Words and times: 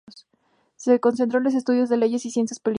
Se 0.77 0.99
concentró 0.99 1.37
en 1.37 1.45
el 1.45 1.55
estudio 1.55 1.85
de 1.85 1.95
Leyes 1.95 2.25
y 2.25 2.31
Ciencias 2.31 2.59
Políticas. 2.59 2.69